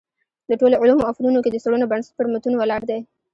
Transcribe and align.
د 0.49 0.51
ټولو 0.59 0.75
علومو 0.81 1.07
او 1.07 1.13
فنونو 1.17 1.43
کي 1.43 1.49
د 1.51 1.57
څېړنو 1.63 1.89
بنسټ 1.91 2.11
پر 2.17 2.25
متونو 2.33 2.55
ولاړ 2.59 2.81
دﺉ. 2.89 3.01